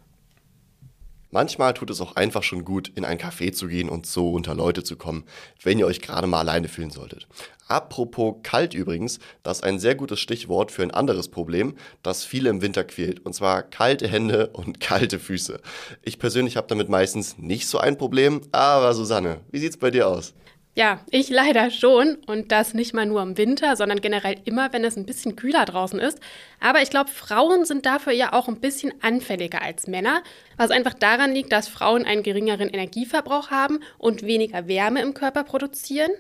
Manchmal 1.31 1.75
tut 1.75 1.91
es 1.91 2.01
auch 2.01 2.17
einfach 2.17 2.43
schon 2.43 2.65
gut, 2.65 2.91
in 2.95 3.05
ein 3.05 3.19
Café 3.19 3.53
zu 3.53 3.69
gehen 3.69 3.89
und 3.89 4.07
so 4.07 4.33
unter 4.33 4.55
Leute 4.55 4.83
zu 4.83 4.97
kommen, 4.97 5.25
wenn 5.63 5.79
ihr 5.79 5.87
euch 5.87 6.01
gerade 6.01 6.27
mal 6.27 6.41
alleine 6.41 6.69
fühlen 6.69 6.91
solltet. 6.91 7.29
Apropos 7.69 8.37
kalt 8.43 8.75
übrigens, 8.75 9.21
das 9.45 9.59
ist 9.59 9.65
ein 9.65 9.79
sehr 9.79 9.95
gutes 9.95 10.19
Stichwort 10.19 10.73
für 10.73 10.83
ein 10.83 10.91
anderes 10.91 11.29
Problem, 11.29 11.77
das 12.03 12.25
viele 12.25 12.51
im 12.51 12.63
Winter 12.63 12.83
quält, 12.83 13.25
und 13.25 13.33
zwar 13.33 13.63
kalte 13.63 14.09
Hände 14.09 14.49
und 14.49 14.81
kalte 14.81 15.21
Füße. 15.21 15.61
Ich 16.03 16.19
persönlich 16.19 16.57
habe 16.57 16.67
damit 16.67 16.89
meistens 16.89 17.39
nicht 17.39 17.69
so 17.69 17.79
ein 17.79 17.97
Problem, 17.97 18.41
aber 18.51 18.93
Susanne, 18.93 19.41
wie 19.53 19.61
sieht's 19.61 19.77
bei 19.77 19.93
dir 19.93 20.09
aus? 20.09 20.35
Ja, 20.77 21.01
ich 21.11 21.31
leider 21.31 21.71
schon 21.71 22.15
und 22.27 22.53
das 22.53 22.75
nicht 22.75 22.95
mal 22.95 23.05
nur 23.05 23.21
im 23.23 23.37
Winter, 23.37 23.75
sondern 23.75 24.01
generell 24.01 24.37
immer, 24.45 24.73
wenn 24.73 24.85
es 24.85 24.97
ein 24.97 25.05
bisschen 25.05 25.35
kühler 25.35 25.65
draußen 25.65 25.99
ist. 25.99 26.21
Aber 26.61 26.81
ich 26.81 26.91
glaube, 26.91 27.11
Frauen 27.11 27.65
sind 27.65 27.87
dafür 27.87 28.13
ja 28.13 28.33
auch 28.33 28.47
ein 28.47 28.61
bisschen 28.61 28.93
anfälliger 29.03 29.63
als 29.63 29.89
Männer, 29.89 30.23
was 30.57 30.71
einfach 30.71 30.95
daran 30.95 31.33
liegt, 31.35 31.51
dass 31.51 31.67
Frauen 31.67 32.05
einen 32.05 32.23
geringeren 32.23 32.69
Energieverbrauch 32.69 33.51
haben 33.51 33.81
und 33.99 34.23
weniger 34.23 34.69
Wärme 34.69 35.03
im 35.03 35.13
Körper 35.13 35.43
produzieren. 35.43 36.13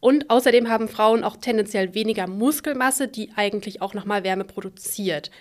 Und 0.00 0.30
außerdem 0.30 0.68
haben 0.68 0.88
Frauen 0.88 1.24
auch 1.24 1.36
tendenziell 1.36 1.92
weniger 1.92 2.28
Muskelmasse, 2.28 3.08
die 3.08 3.32
eigentlich 3.34 3.82
auch 3.82 3.94
nochmal 3.94 4.22
Wärme 4.22 4.44
produziert. 4.44 5.32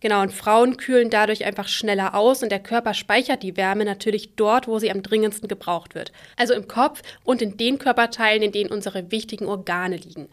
Genau, 0.00 0.20
und 0.20 0.32
Frauen 0.32 0.76
kühlen 0.76 1.08
dadurch 1.08 1.44
einfach 1.44 1.68
schneller 1.68 2.14
aus 2.14 2.42
und 2.42 2.50
der 2.50 2.62
Körper 2.62 2.92
speichert 2.92 3.42
die 3.42 3.56
Wärme 3.56 3.84
natürlich 3.84 4.34
dort, 4.36 4.68
wo 4.68 4.78
sie 4.78 4.90
am 4.90 5.02
dringendsten 5.02 5.48
gebraucht 5.48 5.94
wird. 5.94 6.12
Also 6.36 6.52
im 6.54 6.68
Kopf 6.68 7.02
und 7.24 7.40
in 7.40 7.56
den 7.56 7.78
Körperteilen, 7.78 8.42
in 8.42 8.52
denen 8.52 8.70
unsere 8.70 9.10
wichtigen 9.10 9.46
Organe 9.46 9.96
liegen. 9.96 10.28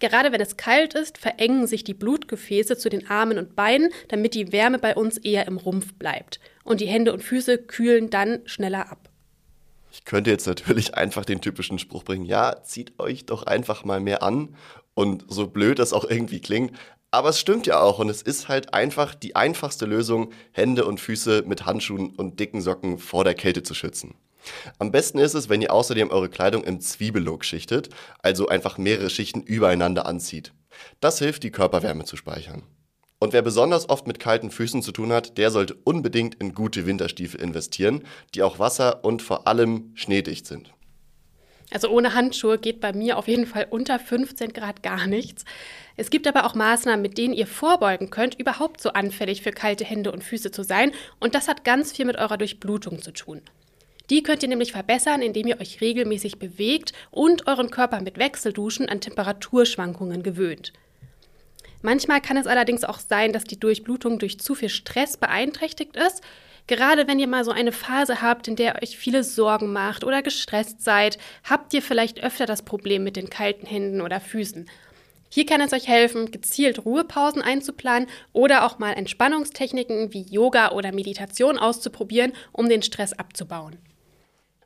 Gerade 0.00 0.32
wenn 0.32 0.40
es 0.40 0.56
kalt 0.56 0.94
ist, 0.94 1.18
verengen 1.18 1.66
sich 1.66 1.84
die 1.84 1.94
Blutgefäße 1.94 2.76
zu 2.76 2.88
den 2.88 3.08
Armen 3.08 3.38
und 3.38 3.54
Beinen, 3.54 3.90
damit 4.08 4.34
die 4.34 4.50
Wärme 4.50 4.78
bei 4.78 4.96
uns 4.96 5.18
eher 5.18 5.46
im 5.46 5.58
Rumpf 5.58 5.94
bleibt. 5.94 6.40
Und 6.64 6.80
die 6.80 6.88
Hände 6.88 7.12
und 7.12 7.22
Füße 7.22 7.58
kühlen 7.58 8.10
dann 8.10 8.40
schneller 8.44 8.90
ab. 8.90 9.10
Ich 9.92 10.04
könnte 10.04 10.30
jetzt 10.30 10.46
natürlich 10.46 10.94
einfach 10.94 11.24
den 11.24 11.40
typischen 11.40 11.78
Spruch 11.78 12.02
bringen, 12.02 12.24
ja, 12.24 12.62
zieht 12.64 12.98
euch 12.98 13.26
doch 13.26 13.44
einfach 13.44 13.84
mal 13.84 14.00
mehr 14.00 14.22
an. 14.22 14.56
Und 14.94 15.24
so 15.28 15.46
blöd 15.46 15.78
das 15.78 15.92
auch 15.92 16.04
irgendwie 16.04 16.40
klingt, 16.40 16.72
aber 17.12 17.28
es 17.28 17.38
stimmt 17.38 17.66
ja 17.66 17.80
auch 17.80 17.98
und 17.98 18.08
es 18.08 18.22
ist 18.22 18.48
halt 18.48 18.74
einfach 18.74 19.14
die 19.14 19.36
einfachste 19.36 19.84
Lösung, 19.86 20.32
Hände 20.50 20.86
und 20.86 20.98
Füße 20.98 21.44
mit 21.46 21.66
Handschuhen 21.66 22.10
und 22.16 22.40
dicken 22.40 22.62
Socken 22.62 22.98
vor 22.98 23.22
der 23.22 23.34
Kälte 23.34 23.62
zu 23.62 23.74
schützen. 23.74 24.14
Am 24.78 24.90
besten 24.90 25.18
ist 25.18 25.34
es, 25.34 25.48
wenn 25.48 25.62
ihr 25.62 25.72
außerdem 25.72 26.10
eure 26.10 26.30
Kleidung 26.30 26.64
im 26.64 26.80
Zwiebellook 26.80 27.44
schichtet, 27.44 27.90
also 28.22 28.48
einfach 28.48 28.78
mehrere 28.78 29.10
Schichten 29.10 29.42
übereinander 29.42 30.06
anzieht. 30.06 30.52
Das 31.00 31.18
hilft, 31.18 31.42
die 31.42 31.52
Körperwärme 31.52 32.04
zu 32.04 32.16
speichern. 32.16 32.62
Und 33.20 33.34
wer 33.34 33.42
besonders 33.42 33.88
oft 33.88 34.08
mit 34.08 34.18
kalten 34.18 34.50
Füßen 34.50 34.82
zu 34.82 34.90
tun 34.90 35.12
hat, 35.12 35.38
der 35.38 35.52
sollte 35.52 35.76
unbedingt 35.84 36.34
in 36.36 36.54
gute 36.54 36.86
Winterstiefel 36.86 37.40
investieren, 37.40 38.02
die 38.34 38.42
auch 38.42 38.58
wasser- 38.58 39.04
und 39.04 39.22
vor 39.22 39.46
allem 39.46 39.92
schneedicht 39.94 40.46
sind. 40.46 40.72
Also 41.70 41.88
ohne 41.88 42.14
Handschuhe 42.14 42.58
geht 42.58 42.80
bei 42.80 42.92
mir 42.92 43.16
auf 43.16 43.28
jeden 43.28 43.46
Fall 43.46 43.66
unter 43.70 43.98
15 43.98 44.52
Grad 44.52 44.82
gar 44.82 45.06
nichts. 45.06 45.44
Es 45.96 46.10
gibt 46.10 46.26
aber 46.26 46.44
auch 46.44 46.54
Maßnahmen, 46.54 47.02
mit 47.02 47.18
denen 47.18 47.34
ihr 47.34 47.46
vorbeugen 47.46 48.10
könnt, 48.10 48.38
überhaupt 48.38 48.80
so 48.80 48.90
anfällig 48.90 49.42
für 49.42 49.52
kalte 49.52 49.84
Hände 49.84 50.12
und 50.12 50.24
Füße 50.24 50.50
zu 50.50 50.62
sein. 50.62 50.92
Und 51.20 51.34
das 51.34 51.48
hat 51.48 51.64
ganz 51.64 51.92
viel 51.92 52.04
mit 52.04 52.16
eurer 52.16 52.36
Durchblutung 52.36 53.00
zu 53.00 53.12
tun. 53.12 53.40
Die 54.10 54.22
könnt 54.22 54.42
ihr 54.42 54.48
nämlich 54.48 54.72
verbessern, 54.72 55.22
indem 55.22 55.46
ihr 55.46 55.60
euch 55.60 55.80
regelmäßig 55.80 56.38
bewegt 56.38 56.92
und 57.10 57.46
euren 57.46 57.70
Körper 57.70 58.02
mit 58.02 58.18
Wechselduschen 58.18 58.88
an 58.88 59.00
Temperaturschwankungen 59.00 60.22
gewöhnt. 60.22 60.72
Manchmal 61.82 62.20
kann 62.20 62.36
es 62.36 62.46
allerdings 62.46 62.84
auch 62.84 62.98
sein, 62.98 63.32
dass 63.32 63.44
die 63.44 63.58
Durchblutung 63.58 64.18
durch 64.18 64.38
zu 64.38 64.54
viel 64.54 64.68
Stress 64.68 65.16
beeinträchtigt 65.16 65.96
ist. 65.96 66.22
Gerade 66.66 67.08
wenn 67.08 67.18
ihr 67.18 67.26
mal 67.26 67.44
so 67.44 67.50
eine 67.50 67.72
Phase 67.72 68.22
habt, 68.22 68.48
in 68.48 68.56
der 68.56 68.80
euch 68.82 68.96
viele 68.96 69.24
Sorgen 69.24 69.72
macht 69.72 70.04
oder 70.04 70.22
gestresst 70.22 70.82
seid, 70.82 71.18
habt 71.44 71.74
ihr 71.74 71.82
vielleicht 71.82 72.22
öfter 72.22 72.46
das 72.46 72.62
Problem 72.62 73.04
mit 73.04 73.16
den 73.16 73.30
kalten 73.30 73.66
Händen 73.66 74.00
oder 74.00 74.20
Füßen. 74.20 74.68
Hier 75.28 75.46
kann 75.46 75.62
es 75.62 75.72
euch 75.72 75.88
helfen, 75.88 76.30
gezielt 76.30 76.84
Ruhepausen 76.84 77.40
einzuplanen 77.40 78.08
oder 78.32 78.66
auch 78.66 78.78
mal 78.78 78.92
Entspannungstechniken 78.92 80.12
wie 80.12 80.26
Yoga 80.28 80.72
oder 80.72 80.92
Meditation 80.92 81.58
auszuprobieren, 81.58 82.34
um 82.52 82.68
den 82.68 82.82
Stress 82.82 83.14
abzubauen. 83.14 83.78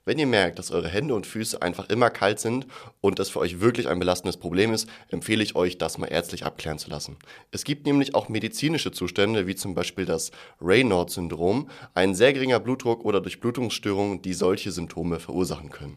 Wenn 0.09 0.21
ihr 0.21 0.27
merkt, 0.27 0.61
dass 0.61 0.71
eure 0.71 0.87
Hände 0.87 1.17
und 1.17 1.27
Füße 1.27 1.61
einfach 1.61 1.89
immer 1.89 2.11
kalt 2.11 2.39
sind 2.39 2.69
und 3.01 3.19
das 3.19 3.29
für 3.29 3.41
euch 3.41 3.61
wirklich 3.61 3.89
ein 3.89 3.99
belastendes 3.99 4.37
Problem 4.37 4.73
ist, 4.73 4.89
empfehle 5.09 5.43
ich 5.43 5.57
euch, 5.57 5.79
das 5.79 5.99
mal 5.99 6.07
ärztlich 6.07 6.45
abklären 6.47 6.79
zu 6.79 6.89
lassen. 6.89 7.17
Es 7.51 7.65
gibt 7.65 7.87
nämlich 7.87 8.15
auch 8.15 8.29
medizinische 8.29 8.93
Zustände, 8.93 9.49
wie 9.49 9.57
zum 9.57 9.75
Beispiel 9.75 10.05
das 10.05 10.31
Raynaud-Syndrom, 10.61 11.69
ein 11.95 12.15
sehr 12.15 12.33
geringer 12.33 12.61
Blutdruck 12.61 13.05
oder 13.05 13.21
Durchblutungsstörungen, 13.21 14.23
die 14.23 14.33
solche 14.33 14.71
Symptome 14.71 15.19
verursachen 15.19 15.71
können. 15.71 15.97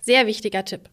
Sehr 0.00 0.26
wichtiger 0.26 0.66
Tipp. 0.66 0.90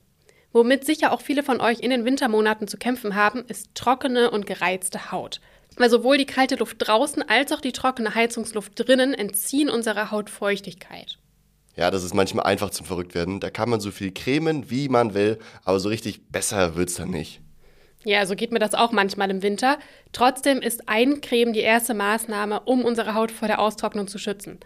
Womit 0.54 0.86
sicher 0.86 1.12
auch 1.12 1.20
viele 1.20 1.44
von 1.44 1.60
euch 1.60 1.82
in 1.82 1.90
den 1.90 2.06
Wintermonaten 2.06 2.70
zu 2.70 2.78
kämpfen 2.78 3.16
haben, 3.16 3.44
ist 3.50 3.76
trockene 3.76 4.32
und 4.32 4.46
gereizte 4.46 5.12
Haut. 5.12 5.42
Weil 5.76 5.90
sowohl 5.90 6.18
die 6.18 6.26
kalte 6.26 6.56
Luft 6.56 6.78
draußen 6.80 7.28
als 7.28 7.52
auch 7.52 7.60
die 7.60 7.74
trockene 7.74 8.16
Heizungsluft 8.16 8.72
drinnen 8.76 9.14
entziehen 9.14 9.70
unserer 9.70 10.12
Haut 10.12 10.30
Feuchtigkeit. 10.30 11.19
Ja, 11.76 11.92
das 11.92 12.04
ist 12.04 12.14
manchmal 12.14 12.46
einfach 12.46 12.72
zum 12.72 12.86
Verrücktwerden. 12.86 13.40
Da 13.40 13.50
kann 13.50 13.70
man 13.70 13.80
so 13.80 13.92
viel 13.92 14.12
cremen, 14.12 14.70
wie 14.70 14.90
man 14.90 15.14
will, 15.14 15.40
aber 15.64 15.80
so 15.80 15.90
richtig 15.90 16.30
besser 16.30 16.76
wird's 16.76 16.96
dann 16.96 17.10
nicht. 17.10 17.42
Ja, 18.06 18.26
so 18.26 18.36
geht 18.36 18.52
mir 18.52 18.60
das 18.60 18.76
auch 18.76 18.92
manchmal 18.92 19.30
im 19.30 19.44
Winter. 19.44 19.78
Trotzdem 20.14 20.62
ist 20.62 20.88
Eincremen 20.88 21.54
die 21.54 21.60
erste 21.60 21.94
Maßnahme, 21.94 22.62
um 22.62 22.86
unsere 22.86 23.14
Haut 23.14 23.32
vor 23.32 23.48
der 23.48 23.60
Austrocknung 23.60 24.08
zu 24.08 24.18
schützen. 24.18 24.60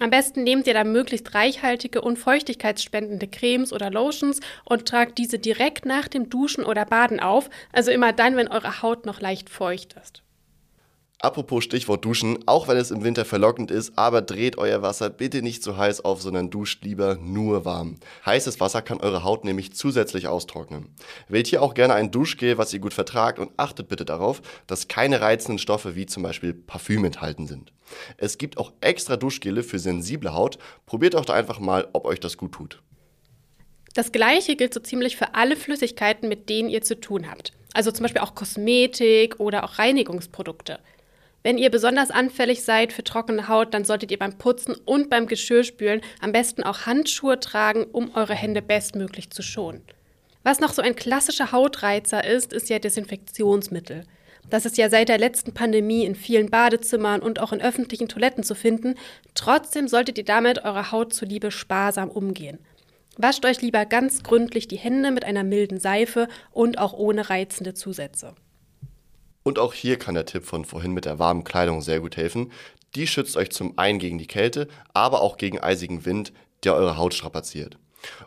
Am 0.00 0.10
besten 0.10 0.42
nehmt 0.42 0.66
ihr 0.66 0.74
dann 0.74 0.90
möglichst 0.90 1.32
reichhaltige 1.32 2.00
und 2.00 2.18
feuchtigkeitsspendende 2.18 3.28
Cremes 3.28 3.72
oder 3.72 3.88
Lotions 3.88 4.40
und 4.64 4.86
tragt 4.86 5.18
diese 5.18 5.38
direkt 5.38 5.86
nach 5.86 6.08
dem 6.08 6.28
Duschen 6.28 6.64
oder 6.64 6.84
Baden 6.84 7.20
auf, 7.20 7.50
also 7.72 7.92
immer 7.92 8.12
dann, 8.12 8.34
wenn 8.34 8.48
eure 8.48 8.82
Haut 8.82 9.06
noch 9.06 9.20
leicht 9.20 9.48
feucht 9.48 9.94
ist. 10.02 10.22
Apropos 11.24 11.62
Stichwort 11.62 12.04
Duschen, 12.04 12.36
auch 12.46 12.66
wenn 12.66 12.76
es 12.76 12.90
im 12.90 13.04
Winter 13.04 13.24
verlockend 13.24 13.70
ist, 13.70 13.96
aber 13.96 14.22
dreht 14.22 14.58
euer 14.58 14.82
Wasser 14.82 15.08
bitte 15.08 15.40
nicht 15.40 15.62
zu 15.62 15.76
heiß 15.76 16.04
auf, 16.04 16.20
sondern 16.20 16.50
duscht 16.50 16.82
lieber 16.82 17.14
nur 17.14 17.64
warm. 17.64 18.00
Heißes 18.26 18.58
Wasser 18.58 18.82
kann 18.82 18.98
eure 18.98 19.22
Haut 19.22 19.44
nämlich 19.44 19.72
zusätzlich 19.72 20.26
austrocknen. 20.26 20.88
Wählt 21.28 21.46
hier 21.46 21.62
auch 21.62 21.74
gerne 21.74 21.94
ein 21.94 22.10
Duschgel, 22.10 22.58
was 22.58 22.74
ihr 22.74 22.80
gut 22.80 22.92
vertragt 22.92 23.38
und 23.38 23.52
achtet 23.56 23.86
bitte 23.86 24.04
darauf, 24.04 24.42
dass 24.66 24.88
keine 24.88 25.20
reizenden 25.20 25.60
Stoffe 25.60 25.94
wie 25.94 26.06
zum 26.06 26.24
Beispiel 26.24 26.54
Parfüm 26.54 27.04
enthalten 27.04 27.46
sind. 27.46 27.72
Es 28.16 28.36
gibt 28.36 28.58
auch 28.58 28.72
extra 28.80 29.16
Duschgele 29.16 29.62
für 29.62 29.78
sensible 29.78 30.34
Haut. 30.34 30.58
Probiert 30.86 31.14
auch 31.14 31.24
da 31.24 31.34
einfach 31.34 31.60
mal, 31.60 31.86
ob 31.92 32.04
euch 32.04 32.18
das 32.18 32.36
gut 32.36 32.50
tut. 32.50 32.82
Das 33.94 34.10
gleiche 34.10 34.56
gilt 34.56 34.74
so 34.74 34.80
ziemlich 34.80 35.16
für 35.16 35.36
alle 35.36 35.54
Flüssigkeiten, 35.54 36.28
mit 36.28 36.48
denen 36.48 36.68
ihr 36.68 36.82
zu 36.82 36.98
tun 36.98 37.30
habt. 37.30 37.52
Also 37.74 37.92
zum 37.92 38.02
Beispiel 38.02 38.22
auch 38.22 38.34
Kosmetik 38.34 39.38
oder 39.38 39.62
auch 39.62 39.78
Reinigungsprodukte. 39.78 40.80
Wenn 41.42 41.58
ihr 41.58 41.70
besonders 41.70 42.10
anfällig 42.10 42.62
seid 42.62 42.92
für 42.92 43.02
trockene 43.02 43.48
Haut, 43.48 43.74
dann 43.74 43.84
solltet 43.84 44.10
ihr 44.12 44.18
beim 44.18 44.38
Putzen 44.38 44.76
und 44.84 45.10
beim 45.10 45.26
Geschirrspülen 45.26 46.00
am 46.20 46.32
besten 46.32 46.62
auch 46.62 46.86
Handschuhe 46.86 47.40
tragen, 47.40 47.84
um 47.84 48.14
eure 48.14 48.34
Hände 48.34 48.62
bestmöglich 48.62 49.30
zu 49.30 49.42
schonen. 49.42 49.82
Was 50.44 50.60
noch 50.60 50.72
so 50.72 50.82
ein 50.82 50.96
klassischer 50.96 51.52
Hautreizer 51.52 52.24
ist, 52.24 52.52
ist 52.52 52.68
ja 52.68 52.78
Desinfektionsmittel. 52.78 54.04
Das 54.50 54.66
ist 54.66 54.76
ja 54.76 54.90
seit 54.90 55.08
der 55.08 55.18
letzten 55.18 55.54
Pandemie 55.54 56.04
in 56.04 56.14
vielen 56.14 56.50
Badezimmern 56.50 57.22
und 57.22 57.40
auch 57.40 57.52
in 57.52 57.62
öffentlichen 57.62 58.08
Toiletten 58.08 58.44
zu 58.44 58.54
finden. 58.54 58.96
Trotzdem 59.34 59.88
solltet 59.88 60.18
ihr 60.18 60.24
damit 60.24 60.64
eurer 60.64 60.92
Haut 60.92 61.12
zuliebe 61.12 61.50
sparsam 61.50 62.10
umgehen. 62.10 62.58
Wascht 63.16 63.44
euch 63.44 63.60
lieber 63.62 63.84
ganz 63.84 64.22
gründlich 64.22 64.68
die 64.68 64.76
Hände 64.76 65.10
mit 65.10 65.24
einer 65.24 65.44
milden 65.44 65.78
Seife 65.78 66.28
und 66.50 66.78
auch 66.78 66.92
ohne 66.92 67.30
reizende 67.30 67.74
Zusätze. 67.74 68.34
Und 69.42 69.58
auch 69.58 69.74
hier 69.74 69.98
kann 69.98 70.14
der 70.14 70.26
Tipp 70.26 70.44
von 70.44 70.64
vorhin 70.64 70.92
mit 70.92 71.04
der 71.04 71.18
warmen 71.18 71.44
Kleidung 71.44 71.80
sehr 71.80 72.00
gut 72.00 72.16
helfen. 72.16 72.52
Die 72.94 73.06
schützt 73.06 73.36
euch 73.36 73.50
zum 73.50 73.78
einen 73.78 73.98
gegen 73.98 74.18
die 74.18 74.26
Kälte, 74.26 74.68
aber 74.92 75.22
auch 75.22 75.36
gegen 75.36 75.58
eisigen 75.58 76.04
Wind, 76.04 76.32
der 76.64 76.74
eure 76.74 76.96
Haut 76.96 77.14
strapaziert. 77.14 77.78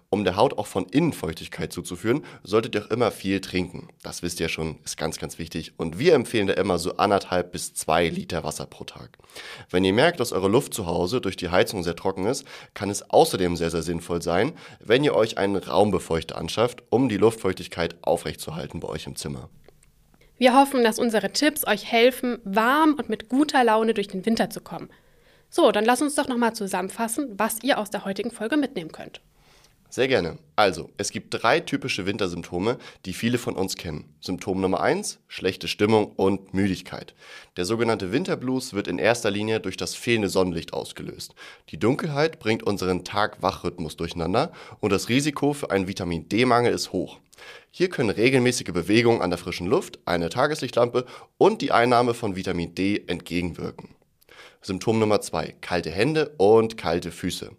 Um 0.10 0.24
der 0.24 0.36
Haut 0.36 0.58
auch 0.58 0.68
von 0.68 0.86
innen 0.86 1.14
Feuchtigkeit 1.14 1.74
zuzuführen, 1.74 2.24
solltet 2.44 2.76
ihr 2.76 2.86
auch 2.86 2.92
immer 2.92 3.12
viel 3.12 3.42
trinken. 3.42 3.90
Das 4.04 4.24
wisst 4.24 4.40
ihr 4.40 4.50
schon, 4.50 4.80
ist 4.84 4.98
ganz, 4.98 5.20
ganz 5.20 5.38
wichtig. 5.38 5.74
Und 5.78 6.00
wir 6.00 6.14
empfehlen 6.14 6.48
da 6.48 6.54
immer 6.54 6.80
so 6.80 6.98
anderthalb 6.98 7.52
bis 7.52 7.74
zwei 7.74 8.08
Liter 8.08 8.44
Wasser 8.44 8.66
pro 8.66 8.86
Tag. 8.86 9.18
Wenn 9.70 9.84
ihr 9.84 9.94
merkt, 9.94 10.20
dass 10.20 10.32
eure 10.32 10.48
Luft 10.48 10.74
zu 10.74 10.86
Hause 10.86 11.22
durch 11.22 11.36
die 11.36 11.50
Heizung 11.50 11.84
sehr 11.84 11.96
trocken 11.96 12.26
ist, 12.26 12.46
kann 12.74 12.90
es 12.90 13.10
außerdem 13.10 13.58
sehr, 13.58 13.72
sehr 13.72 13.84
sinnvoll 13.84 14.22
sein, 14.22 14.54
wenn 14.80 15.04
ihr 15.04 15.16
euch 15.16 15.38
einen 15.38 15.58
Raumbefeuchter 15.58 16.38
anschafft, 16.38 16.84
um 16.90 17.10
die 17.10 17.18
Luftfeuchtigkeit 17.18 17.98
aufrechtzuerhalten 18.02 18.80
bei 18.80 18.88
euch 18.88 19.08
im 19.08 19.16
Zimmer. 19.16 19.50
Wir 20.38 20.54
hoffen, 20.54 20.84
dass 20.84 21.00
unsere 21.00 21.32
Tipps 21.32 21.66
euch 21.66 21.90
helfen, 21.90 22.40
warm 22.44 22.96
und 22.96 23.10
mit 23.10 23.30
guter 23.30 23.64
Laune 23.64 23.94
durch 23.94 24.08
den 24.08 24.26
Winter 24.26 24.50
zu 24.50 24.60
kommen. 24.60 24.90
So, 25.50 25.72
dann 25.72 25.86
lass 25.86 26.02
uns 26.02 26.16
doch 26.16 26.28
nochmal 26.28 26.54
zusammenfassen, 26.54 27.36
was 27.38 27.64
ihr 27.64 27.78
aus 27.78 27.90
der 27.90 28.04
heutigen 28.04 28.32
Folge 28.32 28.58
mitnehmen 28.58 28.92
könnt. 28.92 29.22
Sehr 29.90 30.08
gerne. 30.08 30.38
Also, 30.58 30.90
es 30.98 31.12
gibt 31.12 31.34
drei 31.34 31.62
typische 31.62 32.06
Wintersymptome, 32.06 32.78
die 33.06 33.14
viele 33.14 33.38
von 33.38 33.56
uns 33.56 33.76
kennen. 33.76 34.14
Symptom 34.20 34.60
Nummer 34.60 34.82
eins: 34.82 35.20
schlechte 35.28 35.68
Stimmung 35.68 36.12
und 36.16 36.54
Müdigkeit. 36.54 37.16
Der 37.56 37.66
sogenannte 37.66 38.12
Winterblues 38.12 38.74
wird 38.74 38.88
in 38.88 38.98
erster 38.98 39.32
Linie 39.32 39.62
durch 39.62 39.78
das 39.78 39.96
fehlende 39.96 40.30
Sonnenlicht 40.30 40.74
ausgelöst. 40.74 41.34
Die 41.70 41.80
Dunkelheit 41.80 42.40
bringt 42.40 42.64
unseren 42.64 43.06
Tag-Wach-Rhythmus 43.06 43.96
durcheinander 43.96 44.52
und 44.82 44.92
das 44.92 45.08
Risiko 45.08 45.54
für 45.54 45.72
einen 45.72 45.88
Vitamin 45.88 46.28
D-Mangel 46.28 46.74
ist 46.74 46.92
hoch. 46.92 47.20
Hier 47.72 47.90
können 47.90 48.10
regelmäßige 48.10 48.74
Bewegungen 48.74 49.22
an 49.22 49.30
der 49.30 49.40
frischen 49.40 49.68
Luft, 49.68 50.00
eine 50.06 50.30
Tageslichtlampe 50.30 51.06
und 51.38 51.62
die 51.62 51.72
Einnahme 51.72 52.14
von 52.14 52.36
Vitamin 52.36 52.76
D 52.76 53.04
entgegenwirken. 53.08 53.96
Symptom 54.66 54.98
Nummer 54.98 55.22
zwei: 55.22 55.54
kalte 55.62 55.92
Hände 55.92 56.34
und 56.38 56.76
kalte 56.76 57.12
Füße. 57.12 57.52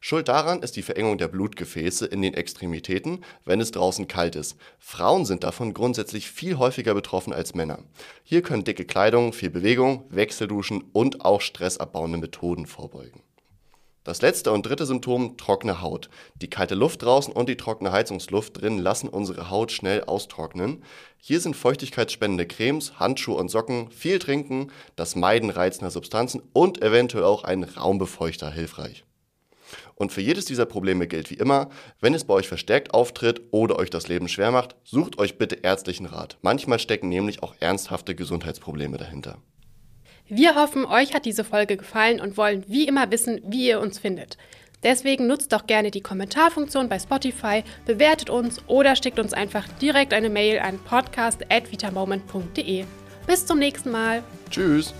Schuld 0.00 0.28
daran 0.28 0.62
ist 0.62 0.76
die 0.76 0.82
Verengung 0.82 1.18
der 1.18 1.28
Blutgefäße 1.28 2.06
in 2.06 2.22
den 2.22 2.32
Extremitäten, 2.32 3.22
wenn 3.44 3.60
es 3.60 3.70
draußen 3.70 4.08
kalt 4.08 4.34
ist. 4.34 4.56
Frauen 4.78 5.26
sind 5.26 5.44
davon 5.44 5.74
grundsätzlich 5.74 6.30
viel 6.30 6.56
häufiger 6.56 6.94
betroffen 6.94 7.34
als 7.34 7.54
Männer. 7.54 7.80
Hier 8.22 8.40
können 8.40 8.64
dicke 8.64 8.86
Kleidung, 8.86 9.34
viel 9.34 9.50
Bewegung, 9.50 10.04
Wechselduschen 10.08 10.84
und 10.94 11.22
auch 11.22 11.42
stressabbauende 11.42 12.16
Methoden 12.16 12.64
vorbeugen. 12.64 13.20
Das 14.04 14.20
letzte 14.20 14.52
und 14.52 14.66
dritte 14.66 14.84
Symptom, 14.84 15.38
trockene 15.38 15.80
Haut. 15.80 16.10
Die 16.34 16.50
kalte 16.50 16.74
Luft 16.74 17.02
draußen 17.02 17.32
und 17.32 17.48
die 17.48 17.56
trockene 17.56 17.90
Heizungsluft 17.90 18.60
drin 18.60 18.78
lassen 18.78 19.08
unsere 19.08 19.48
Haut 19.48 19.72
schnell 19.72 20.04
austrocknen. 20.04 20.84
Hier 21.16 21.40
sind 21.40 21.56
feuchtigkeitsspendende 21.56 22.46
Cremes, 22.46 22.98
Handschuhe 23.00 23.36
und 23.36 23.48
Socken, 23.48 23.90
viel 23.90 24.18
trinken, 24.18 24.70
das 24.94 25.16
Meiden 25.16 25.48
reizender 25.48 25.90
Substanzen 25.90 26.42
und 26.52 26.82
eventuell 26.82 27.24
auch 27.24 27.44
ein 27.44 27.64
Raumbefeuchter 27.64 28.50
hilfreich. 28.50 29.04
Und 29.94 30.12
für 30.12 30.20
jedes 30.20 30.44
dieser 30.44 30.66
Probleme 30.66 31.06
gilt 31.06 31.30
wie 31.30 31.36
immer, 31.36 31.70
wenn 32.00 32.12
es 32.12 32.24
bei 32.24 32.34
euch 32.34 32.46
verstärkt 32.46 32.92
auftritt 32.92 33.40
oder 33.52 33.78
euch 33.78 33.88
das 33.88 34.08
Leben 34.08 34.28
schwer 34.28 34.50
macht, 34.50 34.76
sucht 34.84 35.18
euch 35.18 35.38
bitte 35.38 35.60
ärztlichen 35.62 36.04
Rat. 36.04 36.36
Manchmal 36.42 36.78
stecken 36.78 37.08
nämlich 37.08 37.42
auch 37.42 37.54
ernsthafte 37.58 38.14
Gesundheitsprobleme 38.14 38.98
dahinter. 38.98 39.38
Wir 40.28 40.54
hoffen, 40.54 40.86
euch 40.86 41.14
hat 41.14 41.26
diese 41.26 41.44
Folge 41.44 41.76
gefallen 41.76 42.20
und 42.20 42.36
wollen 42.36 42.64
wie 42.66 42.86
immer 42.86 43.10
wissen, 43.10 43.40
wie 43.46 43.68
ihr 43.68 43.80
uns 43.80 43.98
findet. 43.98 44.36
Deswegen 44.82 45.26
nutzt 45.26 45.52
doch 45.52 45.66
gerne 45.66 45.90
die 45.90 46.02
Kommentarfunktion 46.02 46.88
bei 46.88 46.98
Spotify, 46.98 47.64
bewertet 47.86 48.30
uns 48.30 48.58
oder 48.66 48.96
schickt 48.96 49.18
uns 49.18 49.32
einfach 49.32 49.66
direkt 49.80 50.12
eine 50.12 50.30
Mail 50.30 50.60
an 50.60 50.78
podcast.vitamoment.de. 50.78 52.84
Bis 53.26 53.46
zum 53.46 53.58
nächsten 53.58 53.90
Mal. 53.90 54.22
Tschüss. 54.50 54.92